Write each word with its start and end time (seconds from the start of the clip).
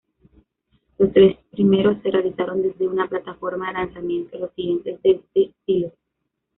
Los 0.97 1.13
tres 1.13 1.37
primeros 1.51 2.01
se 2.01 2.09
realizaron 2.09 2.63
desde 2.63 2.87
una 2.87 3.07
plataforma 3.07 3.67
de 3.67 3.73
lanzamiento, 3.73 4.39
los 4.39 4.51
siguientes 4.55 4.99
desde 5.03 5.53
silos. 5.67 5.93